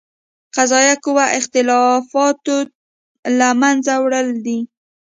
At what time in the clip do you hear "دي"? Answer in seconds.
4.45-4.59